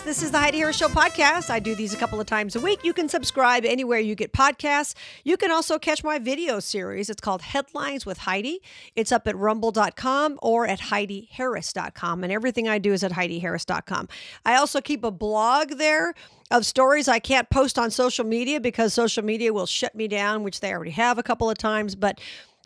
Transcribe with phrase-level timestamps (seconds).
[0.00, 1.50] This is the Heidi Harris Show podcast.
[1.50, 2.82] I do these a couple of times a week.
[2.82, 4.94] You can subscribe anywhere you get podcasts.
[5.22, 7.10] You can also catch my video series.
[7.10, 8.62] It's called Headlines with Heidi.
[8.96, 12.24] It's up at rumble.com or at HeidiHarris.com.
[12.24, 14.08] And everything I do is at HeidiHarris.com.
[14.46, 16.14] I also keep a blog there
[16.50, 20.42] of stories I can't post on social media because social media will shut me down,
[20.42, 21.94] which they already have a couple of times.
[21.94, 22.18] But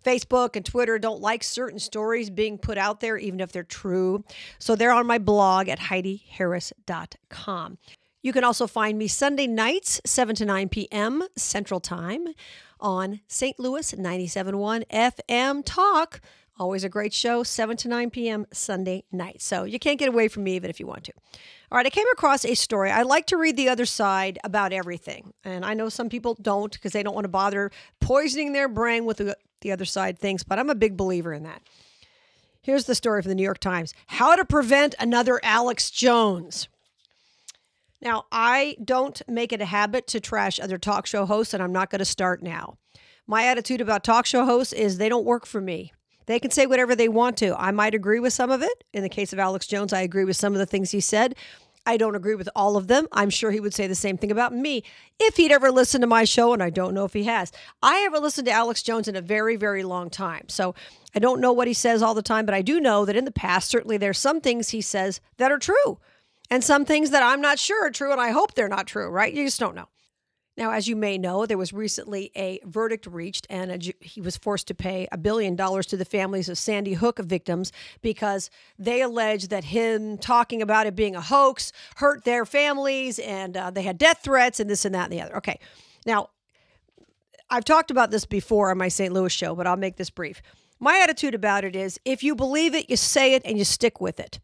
[0.06, 4.24] Facebook and Twitter don't like certain stories being put out there, even if they're true.
[4.58, 7.78] So they're on my blog at HeidiHarris.com.
[8.22, 11.22] You can also find me Sunday nights, 7 to 9 p.m.
[11.36, 12.28] Central Time
[12.80, 13.58] on St.
[13.58, 16.20] Louis 97.1 FM Talk.
[16.58, 18.46] Always a great show, 7 to 9 p.m.
[18.50, 19.42] Sunday night.
[19.42, 21.12] So you can't get away from me even if you want to.
[21.70, 22.90] All right, I came across a story.
[22.90, 25.34] I like to read the other side about everything.
[25.44, 27.70] And I know some people don't because they don't want to bother
[28.00, 31.42] poisoning their brain with the, the other side things, but I'm a big believer in
[31.42, 31.60] that.
[32.62, 36.68] Here's the story from the New York Times How to Prevent Another Alex Jones.
[38.00, 41.72] Now, I don't make it a habit to trash other talk show hosts, and I'm
[41.72, 42.76] not going to start now.
[43.26, 45.92] My attitude about talk show hosts is they don't work for me.
[46.26, 47.60] They can say whatever they want to.
[47.60, 48.84] I might agree with some of it.
[48.92, 51.34] In the case of Alex Jones, I agree with some of the things he said.
[51.88, 53.06] I don't agree with all of them.
[53.12, 54.82] I'm sure he would say the same thing about me
[55.20, 57.52] if he'd ever listened to my show, and I don't know if he has.
[57.80, 60.48] I haven't listened to Alex Jones in a very, very long time.
[60.48, 60.74] So
[61.14, 63.24] I don't know what he says all the time, but I do know that in
[63.24, 65.98] the past, certainly there's some things he says that are true
[66.50, 69.08] and some things that I'm not sure are true, and I hope they're not true,
[69.08, 69.32] right?
[69.32, 69.88] You just don't know.
[70.56, 74.38] Now, as you may know, there was recently a verdict reached, and a, he was
[74.38, 78.48] forced to pay a billion dollars to the families of Sandy Hook victims because
[78.78, 83.70] they allege that him talking about it being a hoax hurt their families, and uh,
[83.70, 85.36] they had death threats, and this and that and the other.
[85.36, 85.60] Okay,
[86.06, 86.30] now
[87.50, 89.12] I've talked about this before on my St.
[89.12, 90.40] Louis show, but I'll make this brief.
[90.80, 94.00] My attitude about it is if you believe it, you say it, and you stick
[94.00, 94.40] with it.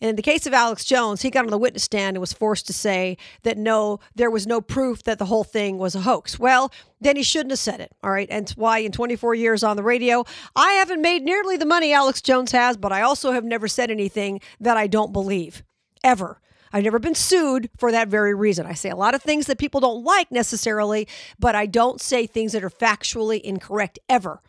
[0.00, 2.32] And in the case of Alex Jones, he got on the witness stand and was
[2.32, 6.00] forced to say that no, there was no proof that the whole thing was a
[6.00, 6.38] hoax.
[6.38, 7.92] Well, then he shouldn't have said it.
[8.02, 8.28] All right.
[8.30, 10.24] And why in 24 years on the radio,
[10.56, 13.90] I haven't made nearly the money Alex Jones has, but I also have never said
[13.90, 15.62] anything that I don't believe
[16.02, 16.40] ever.
[16.72, 18.66] I've never been sued for that very reason.
[18.66, 21.06] I say a lot of things that people don't like necessarily,
[21.38, 24.42] but I don't say things that are factually incorrect ever.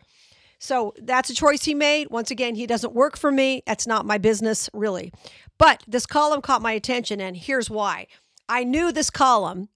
[0.58, 2.08] So that's a choice he made.
[2.10, 3.62] Once again, he doesn't work for me.
[3.66, 5.12] That's not my business, really.
[5.58, 8.06] But this column caught my attention, and here's why.
[8.48, 9.68] I knew this column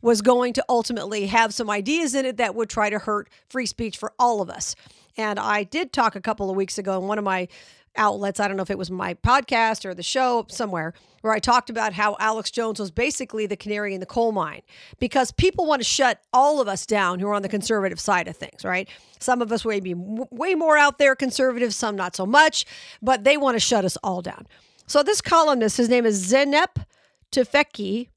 [0.00, 3.66] was going to ultimately have some ideas in it that would try to hurt free
[3.66, 4.76] speech for all of us.
[5.16, 7.48] And I did talk a couple of weeks ago in one of my
[7.96, 8.40] outlets.
[8.40, 11.70] I don't know if it was my podcast or the show somewhere where I talked
[11.70, 14.62] about how Alex Jones was basically the canary in the coal mine
[14.98, 18.28] because people want to shut all of us down who are on the conservative side
[18.28, 18.88] of things, right?
[19.20, 22.66] Some of us may be way more out there conservative, some not so much,
[23.00, 24.46] but they want to shut us all down.
[24.86, 26.84] So this columnist, his name is Zeynep
[27.32, 28.08] Tufekci,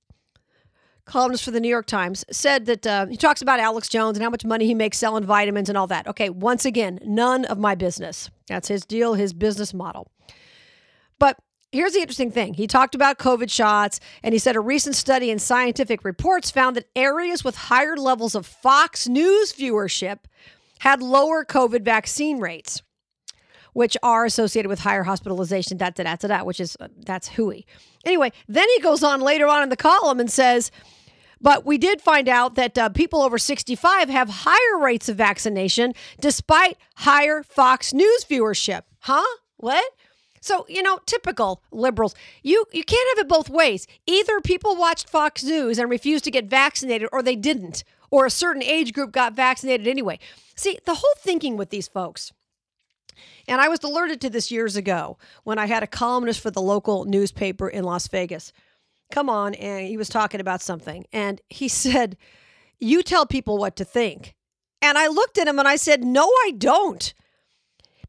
[1.08, 4.24] columnist for the New York Times, said that uh, he talks about Alex Jones and
[4.24, 6.08] how much money he makes selling vitamins and all that.
[6.08, 8.30] Okay, once again, none of my business.
[8.48, 10.12] That's his deal, his business model.
[11.20, 11.40] But
[11.72, 15.32] here's the interesting thing he talked about COVID shots, and he said a recent study
[15.32, 20.20] in scientific reports found that areas with higher levels of Fox News viewership
[20.80, 22.82] had lower COVID vaccine rates.
[23.78, 27.28] Which are associated with higher hospitalization, da da da da da, which is uh, that's
[27.28, 27.64] hooey.
[28.06, 30.72] Anyway, then he goes on later on in the column and says,
[31.40, 35.94] but we did find out that uh, people over 65 have higher rates of vaccination
[36.20, 38.82] despite higher Fox News viewership.
[39.02, 39.38] Huh?
[39.58, 39.86] What?
[40.42, 42.16] So, you know, typical liberals.
[42.42, 43.86] You you can't have it both ways.
[44.08, 48.32] Either people watched Fox News and refused to get vaccinated or they didn't, or a
[48.32, 50.18] certain age group got vaccinated anyway.
[50.56, 52.32] See, the whole thinking with these folks
[53.48, 56.62] and I was alerted to this years ago when I had a columnist for the
[56.62, 58.52] local newspaper in Las Vegas
[59.12, 61.06] come on and he was talking about something.
[61.12, 62.18] And he said,
[62.80, 64.36] You tell people what to think.
[64.82, 67.14] And I looked at him and I said, No, I don't.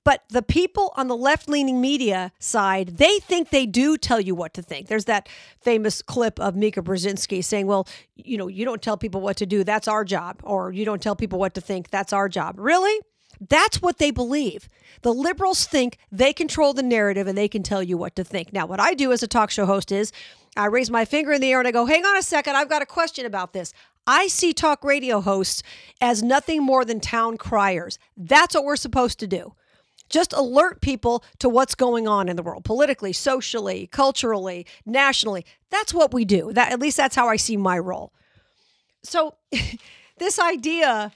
[0.04, 4.34] But the people on the left leaning media side, they think they do tell you
[4.34, 4.86] what to think.
[4.86, 5.28] There's that
[5.60, 9.46] famous clip of Mika Brzezinski saying, Well, you know, you don't tell people what to
[9.46, 9.64] do.
[9.64, 10.40] That's our job.
[10.44, 11.90] Or you don't tell people what to think.
[11.90, 12.58] That's our job.
[12.58, 12.98] Really?
[13.40, 14.68] That's what they believe.
[15.02, 18.52] The liberals think they control the narrative and they can tell you what to think.
[18.52, 20.12] Now, what I do as a talk show host is
[20.56, 22.68] I raise my finger in the air and I go, hang on a second, I've
[22.68, 23.72] got a question about this.
[24.06, 25.62] I see talk radio hosts
[26.00, 27.98] as nothing more than town criers.
[28.16, 29.54] That's what we're supposed to do.
[30.08, 35.44] Just alert people to what's going on in the world, politically, socially, culturally, nationally.
[35.70, 36.52] That's what we do.
[36.54, 38.12] That at least that's how I see my role.
[39.02, 39.34] So
[40.18, 41.12] this idea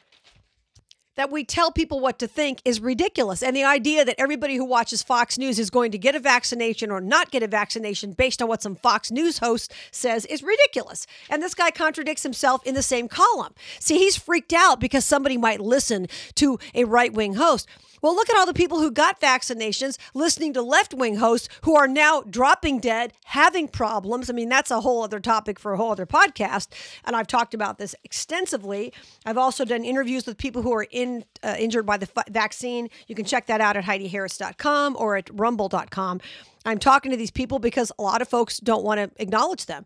[1.16, 3.42] that we tell people what to think is ridiculous.
[3.42, 6.90] And the idea that everybody who watches Fox News is going to get a vaccination
[6.90, 11.06] or not get a vaccination based on what some Fox News host says is ridiculous.
[11.28, 13.54] And this guy contradicts himself in the same column.
[13.78, 16.06] See, he's freaked out because somebody might listen
[16.36, 17.68] to a right wing host.
[18.02, 21.76] Well, look at all the people who got vaccinations listening to left wing hosts who
[21.76, 24.28] are now dropping dead, having problems.
[24.28, 26.68] I mean, that's a whole other topic for a whole other podcast.
[27.04, 28.92] And I've talked about this extensively.
[29.24, 32.90] I've also done interviews with people who are in, uh, injured by the f- vaccine.
[33.06, 36.20] You can check that out at HeidiHarris.com or at rumble.com.
[36.64, 39.84] I'm talking to these people because a lot of folks don't want to acknowledge them.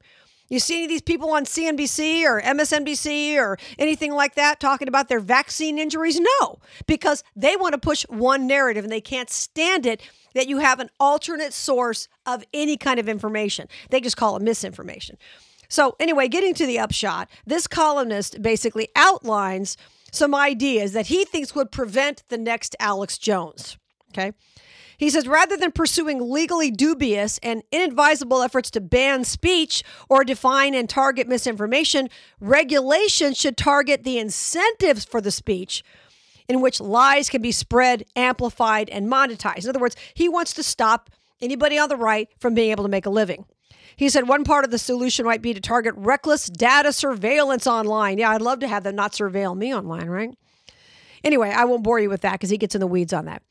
[0.48, 4.88] You see any of these people on CNBC or MSNBC or anything like that talking
[4.88, 6.20] about their vaccine injuries?
[6.20, 10.00] No, because they want to push one narrative and they can't stand it
[10.34, 13.66] that you have an alternate source of any kind of information.
[13.90, 15.16] They just call it misinformation.
[15.69, 19.76] So, anyway, getting to the upshot, this columnist basically outlines
[20.12, 23.76] some ideas that he thinks would prevent the next Alex Jones.
[24.12, 24.32] Okay.
[24.96, 30.75] He says rather than pursuing legally dubious and inadvisable efforts to ban speech or define
[30.75, 32.08] and target misinformation,
[32.40, 35.82] regulation should target the incentives for the speech
[36.48, 39.64] in which lies can be spread, amplified, and monetized.
[39.64, 41.10] In other words, he wants to stop
[41.40, 43.44] anybody on the right from being able to make a living.
[43.96, 48.19] He said one part of the solution might be to target reckless data surveillance online.
[48.19, 50.37] Yeah, I'd love to have them not surveil me online, right?
[51.25, 53.42] Anyway, I won't bore you with that because he gets in the weeds on that.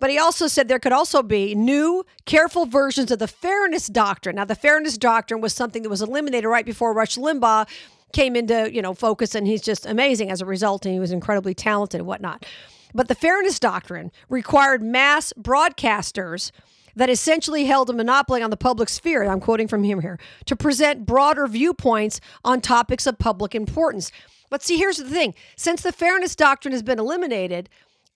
[0.00, 4.36] But he also said there could also be new, careful versions of the fairness doctrine.
[4.36, 7.68] Now, the fairness doctrine was something that was eliminated right before Rush Limbaugh
[8.12, 11.12] came into, you know, focus, and he's just amazing as a result, and he was
[11.12, 12.46] incredibly talented and whatnot.
[12.94, 16.52] But the fairness doctrine required mass broadcasters
[16.96, 20.56] that essentially held a monopoly on the public sphere, I'm quoting from him here, to
[20.56, 24.10] present broader viewpoints on topics of public importance.
[24.50, 27.68] But see, here's the thing since the fairness doctrine has been eliminated,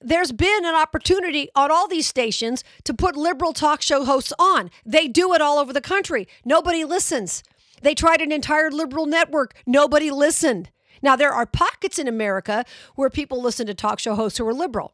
[0.04, 4.70] there's been an opportunity on all these stations to put liberal talk show hosts on.
[4.84, 6.28] They do it all over the country.
[6.44, 7.42] Nobody listens.
[7.82, 9.54] They tried an entire liberal network.
[9.66, 10.70] Nobody listened.
[11.02, 12.64] Now, there are pockets in America
[12.94, 14.92] where people listen to talk show hosts who are liberal.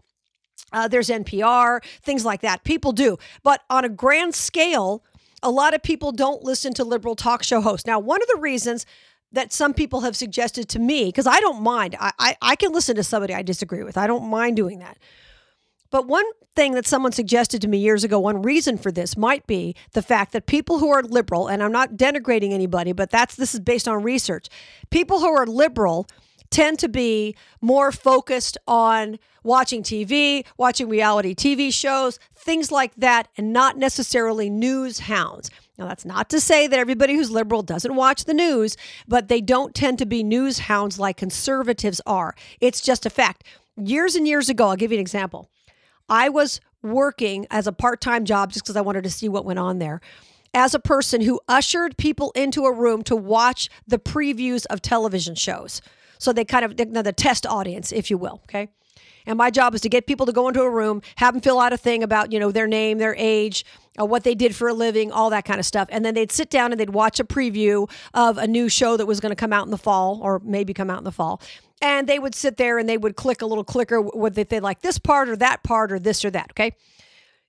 [0.73, 2.65] Uh, there's NPR, things like that.
[2.65, 3.19] People do.
[3.43, 5.05] But on a grand scale,
[5.43, 7.87] a lot of people don't listen to liberal talk show hosts.
[7.87, 8.87] Now, one of the reasons
[9.33, 12.73] that some people have suggested to me, because I don't mind, I, I, I can
[12.73, 13.99] listen to somebody I disagree with.
[13.99, 14.99] I don't mind doing that.
[15.91, 19.47] But one thing that someone suggested to me years ago, one reason for this might
[19.47, 23.37] be the fact that people who are liberal, and I'm not denigrating anybody, but that's
[23.37, 24.49] this is based on research.
[24.91, 26.07] People who are liberal
[26.51, 33.29] tend to be more focused on watching TV, watching reality TV shows, things like that,
[33.37, 35.51] and not necessarily news hounds.
[35.79, 38.77] Now, that's not to say that everybody who's liberal doesn't watch the news,
[39.07, 42.35] but they don't tend to be news hounds like conservatives are.
[42.61, 43.45] It's just a fact.
[43.77, 45.49] Years and years ago, I'll give you an example.
[46.09, 49.45] I was working as a part time job just because I wanted to see what
[49.45, 50.01] went on there.
[50.53, 55.37] As a person who ushered people into a room to watch the previews of television
[55.37, 55.81] shows.
[56.19, 58.41] So they kind of, the test audience, if you will.
[58.45, 58.69] Okay.
[59.27, 61.61] And my job was to get people to go into a room, have them fill
[61.61, 63.65] out a thing about, you know, their name, their age,
[63.99, 65.89] uh, what they did for a living, all that kind of stuff.
[65.91, 69.07] And then they'd sit down and they'd watch a preview of a new show that
[69.07, 71.41] was going to come out in the fall or maybe come out in the fall.
[71.81, 74.81] And they would sit there and they would click a little clicker whether they like
[74.81, 76.51] this part or that part or this or that.
[76.51, 76.75] Okay.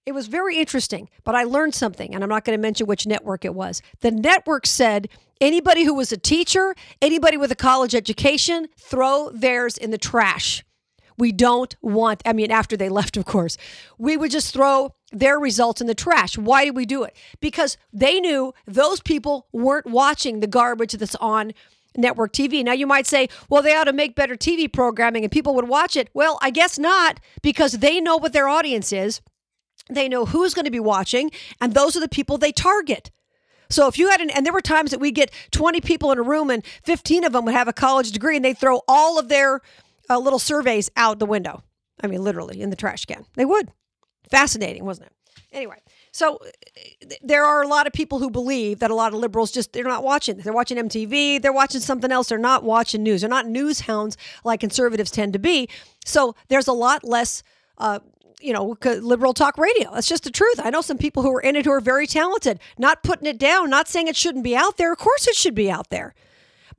[0.06, 3.06] It was very interesting, but I learned something, and I'm not going to mention which
[3.06, 3.84] network it was.
[4.00, 5.08] The network said
[5.40, 10.64] anybody who was a teacher, anybody with a college education, throw theirs in the trash.
[11.20, 13.58] We don't want, I mean, after they left, of course,
[13.98, 16.38] we would just throw their results in the trash.
[16.38, 17.16] Why did we do it?
[17.42, 21.54] Because they knew those people weren't watching the garbage that's on
[21.98, 22.64] network TV.
[22.64, 25.68] Now you might say, well, they ought to make better TV programming and people would
[25.68, 26.10] watch it.
[26.14, 29.22] Well, I guess not because they know what their audience is.
[29.90, 33.10] They know who's going to be watching, and those are the people they target.
[33.72, 36.18] So if you had an, and there were times that we get 20 people in
[36.18, 39.20] a room and 15 of them would have a college degree and they throw all
[39.20, 39.62] of their
[40.10, 41.64] uh, little surveys out the window.
[42.02, 43.26] I mean, literally in the trash can.
[43.36, 43.72] They would.
[44.30, 45.14] Fascinating, wasn't it?
[45.52, 49.20] Anyway, so uh, there are a lot of people who believe that a lot of
[49.20, 50.38] liberals just they're not watching.
[50.38, 51.42] They're watching MTV.
[51.42, 52.30] They're watching something else.
[52.30, 53.22] They're not watching news.
[53.22, 55.68] They're not news hounds like conservatives tend to be.
[56.06, 57.44] So there's a lot less.
[57.78, 58.00] Uh,
[58.42, 59.94] you know, liberal talk radio.
[59.94, 60.62] That's just the truth.
[60.64, 63.38] I know some people who are in it who are very talented, not putting it
[63.38, 64.94] down, not saying it shouldn't be out there.
[64.94, 66.16] Of course, it should be out there.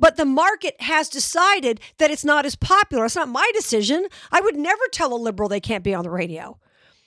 [0.00, 3.04] But the market has decided that it's not as popular.
[3.04, 4.09] It's not my decision.
[4.33, 6.59] I would never tell a liberal they can't be on the radio.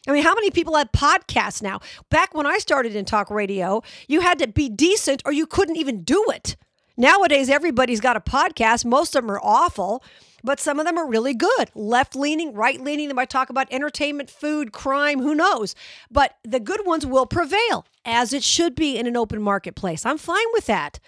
[0.07, 1.79] I mean, how many people have podcasts now?
[2.09, 5.77] Back when I started in talk radio, you had to be decent or you couldn't
[5.77, 6.55] even do it.
[6.95, 8.85] Nowadays, everybody's got a podcast.
[8.85, 10.03] Most of them are awful,
[10.43, 11.71] but some of them are really good.
[11.73, 13.07] Left leaning, right leaning.
[13.07, 15.73] They might talk about entertainment, food, crime, who knows?
[16.11, 20.05] But the good ones will prevail, as it should be in an open marketplace.
[20.05, 20.99] I'm fine with that.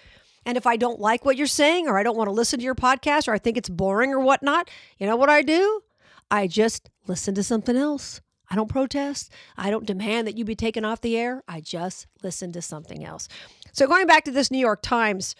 [0.46, 2.64] And if I don't like what you're saying, or I don't want to listen to
[2.64, 5.82] your podcast, or I think it's boring or whatnot, you know what I do?
[6.30, 8.20] I just listen to something else.
[8.48, 9.32] I don't protest.
[9.56, 11.42] I don't demand that you be taken off the air.
[11.48, 13.26] I just listen to something else.
[13.72, 15.34] So, going back to this New York Times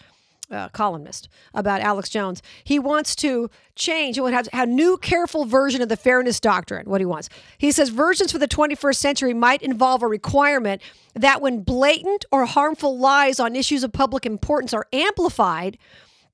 [0.51, 4.17] uh, columnist about Alex Jones, he wants to change.
[4.17, 6.89] He wants to have a new, careful version of the fairness doctrine.
[6.89, 7.29] What he wants.
[7.59, 10.83] He says versions for the 21st century might involve a requirement
[11.15, 15.79] that when blatant or harmful lies on issues of public importance are amplified,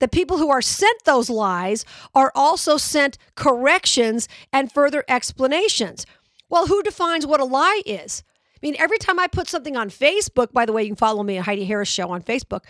[0.01, 6.07] the people who are sent those lies are also sent corrections and further explanations.
[6.49, 8.25] Well, who defines what a lie is?
[8.63, 11.23] I mean, every time I put something on Facebook, by the way, you can follow
[11.23, 12.61] me at Heidi Harris Show on Facebook.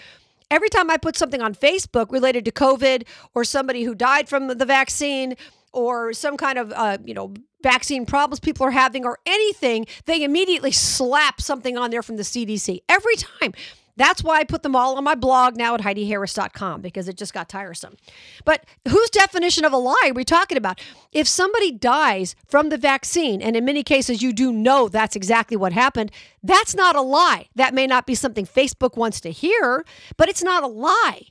[0.52, 3.04] Every time I put something on Facebook related to COVID
[3.34, 5.34] or somebody who died from the vaccine
[5.72, 7.32] or some kind of, uh, you know,
[7.62, 12.22] vaccine problems people are having or anything, they immediately slap something on there from the
[12.22, 13.54] CDC every time.
[13.96, 17.34] That's why I put them all on my blog now at HeidiHarris.com because it just
[17.34, 17.96] got tiresome.
[18.44, 20.80] But whose definition of a lie are we talking about?
[21.12, 25.56] If somebody dies from the vaccine, and in many cases you do know that's exactly
[25.56, 26.10] what happened,
[26.42, 27.48] that's not a lie.
[27.54, 29.84] That may not be something Facebook wants to hear,
[30.16, 31.26] but it's not a lie.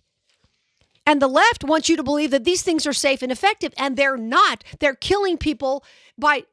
[1.05, 3.97] And the left wants you to believe that these things are safe and effective, and
[3.97, 4.63] they're not.
[4.79, 5.83] They're killing people
[6.17, 6.45] by,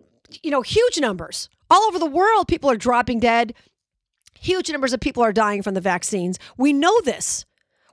[0.42, 1.50] you know, huge numbers.
[1.70, 3.52] All over the world, people are dropping dead.
[4.40, 6.38] Huge numbers of people are dying from the vaccines.
[6.56, 7.44] We know this.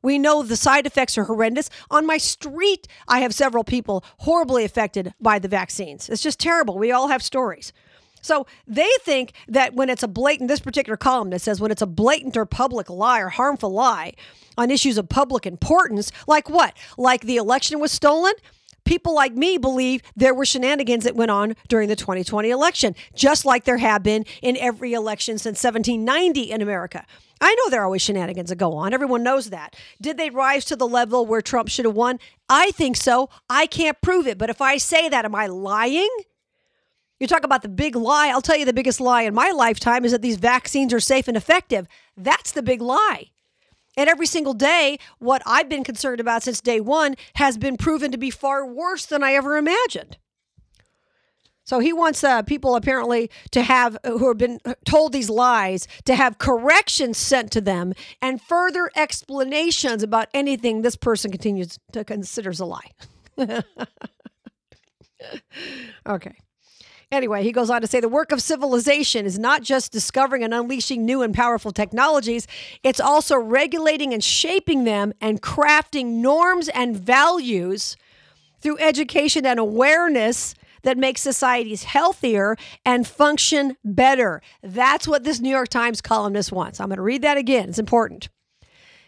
[0.01, 1.69] We know the side effects are horrendous.
[1.89, 6.09] On my street, I have several people horribly affected by the vaccines.
[6.09, 6.77] It's just terrible.
[6.77, 7.73] We all have stories.
[8.21, 11.81] So they think that when it's a blatant, this particular column that says when it's
[11.81, 14.13] a blatant or public lie or harmful lie
[14.57, 16.75] on issues of public importance, like what?
[16.97, 18.33] Like the election was stolen?
[18.85, 23.45] People like me believe there were shenanigans that went on during the 2020 election, just
[23.45, 27.05] like there have been in every election since 1790 in America.
[27.41, 28.93] I know there are always shenanigans that go on.
[28.93, 29.75] Everyone knows that.
[30.01, 32.19] Did they rise to the level where Trump should have won?
[32.49, 33.29] I think so.
[33.49, 34.37] I can't prove it.
[34.37, 36.09] But if I say that, am I lying?
[37.19, 38.29] You talk about the big lie.
[38.29, 41.27] I'll tell you the biggest lie in my lifetime is that these vaccines are safe
[41.27, 41.87] and effective.
[42.17, 43.31] That's the big lie.
[43.97, 48.11] And every single day, what I've been concerned about since day one has been proven
[48.11, 50.17] to be far worse than I ever imagined.
[51.65, 55.87] So he wants uh, people apparently to have, uh, who have been told these lies,
[56.05, 62.03] to have corrections sent to them and further explanations about anything this person continues to
[62.03, 62.91] considers a lie.
[66.07, 66.35] okay.
[67.11, 70.53] Anyway, he goes on to say the work of civilization is not just discovering and
[70.53, 72.47] unleashing new and powerful technologies,
[72.83, 77.95] it's also regulating and shaping them and crafting norms and values
[78.61, 84.41] through education and awareness that makes societies healthier and function better.
[84.63, 86.79] That's what this New York Times columnist wants.
[86.79, 88.29] I'm going to read that again, it's important.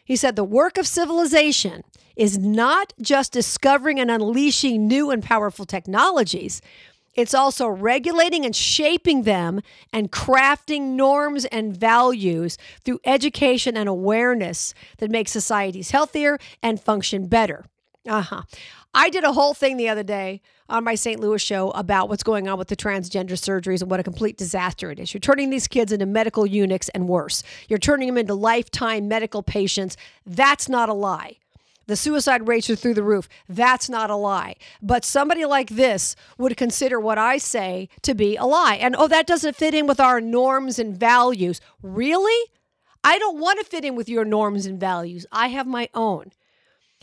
[0.04, 1.84] He said the work of civilization
[2.16, 6.62] is not just discovering and unleashing new and powerful technologies.
[7.18, 14.76] It's also regulating and shaping them and crafting norms and values through education and awareness
[15.00, 17.66] that make societies healthier and function better.
[18.08, 18.44] Uh huh.
[18.94, 21.20] I did a whole thing the other day on my St.
[21.20, 24.92] Louis show about what's going on with the transgender surgeries and what a complete disaster
[24.92, 25.14] it is.
[25.14, 27.44] You're turning these kids into medical eunuchs and worse.
[27.68, 29.98] You're turning them into lifetime medical patients.
[30.26, 31.38] That's not a lie.
[31.88, 33.28] The suicide rates are through the roof.
[33.48, 34.56] That's not a lie.
[34.82, 38.76] But somebody like this would consider what I say to be a lie.
[38.76, 41.62] And oh, that doesn't fit in with our norms and values.
[41.82, 42.52] Really?
[43.04, 45.26] I don't want to fit in with your norms and values.
[45.32, 46.32] I have my own.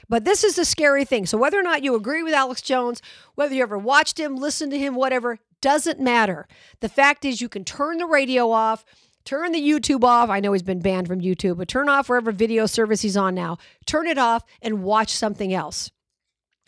[0.09, 1.25] But this is the scary thing.
[1.25, 3.00] So, whether or not you agree with Alex Jones,
[3.37, 6.47] whether you ever watched him, listened to him, whatever, doesn't matter.
[6.81, 8.85] The fact is, you can turn the radio off
[9.25, 10.28] Turn the YouTube off.
[10.28, 13.35] I know he's been banned from YouTube, but turn off wherever video service he's on
[13.35, 13.59] now.
[13.87, 15.90] Turn it off and watch something else.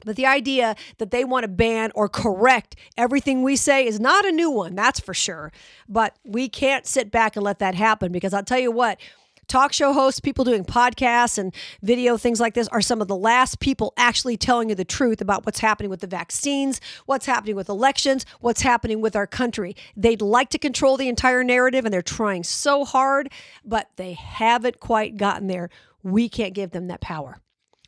[0.05, 4.25] But the idea that they want to ban or correct everything we say is not
[4.25, 5.53] a new one, that's for sure.
[5.89, 9.01] But we can't sit back and let that happen because I'll tell you what,
[9.49, 13.17] talk show hosts, people doing podcasts and video things like this are some of the
[13.17, 17.57] last people actually telling you the truth about what's happening with the vaccines, what's happening
[17.57, 19.77] with elections, what's happening with our country.
[19.97, 23.31] They'd like to control the entire narrative and they're trying so hard,
[23.65, 25.71] but they haven't quite gotten there.
[26.03, 27.39] We can't give them that power.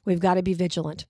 [0.05, 1.07] We've got to be vigilant.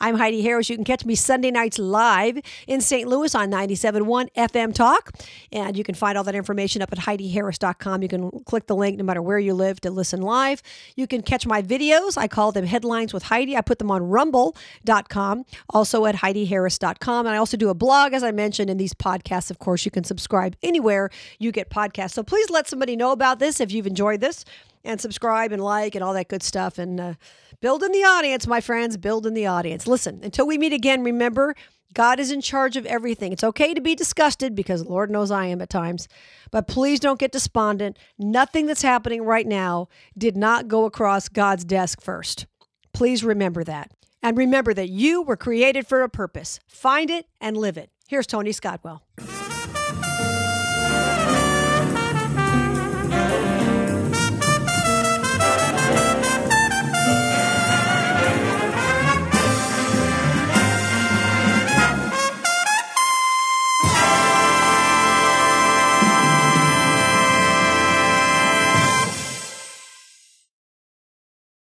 [0.00, 0.68] I'm Heidi Harris.
[0.70, 3.08] You can catch me Sunday nights live in St.
[3.08, 5.12] Louis on 97.1 FM Talk.
[5.52, 8.02] And you can find all that information up at HeidiHarris.com.
[8.02, 10.62] You can click the link no matter where you live to listen live.
[10.96, 12.16] You can catch my videos.
[12.16, 13.56] I call them Headlines with Heidi.
[13.56, 17.26] I put them on rumble.com, also at HeidiHarris.com.
[17.26, 19.50] And I also do a blog, as I mentioned, in these podcasts.
[19.50, 22.12] Of course, you can subscribe anywhere you get podcasts.
[22.12, 24.44] So please let somebody know about this if you've enjoyed this
[24.84, 26.78] and subscribe and like and all that good stuff.
[26.78, 27.14] And uh,
[27.60, 29.86] building the audience, my friends, build in the audience.
[29.86, 31.54] Listen, until we meet again, remember,
[31.94, 33.32] God is in charge of everything.
[33.32, 36.06] It's okay to be disgusted because Lord knows I am at times,
[36.50, 37.98] but please don't get despondent.
[38.18, 42.46] Nothing that's happening right now did not go across God's desk first.
[42.92, 43.92] Please remember that.
[44.22, 46.58] And remember that you were created for a purpose.
[46.66, 47.90] Find it and live it.
[48.08, 49.02] Here's Tony Scottwell.